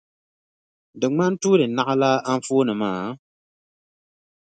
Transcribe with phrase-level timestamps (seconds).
[0.99, 3.03] Di ŋmani tuuli naɣilaa anfooni maa?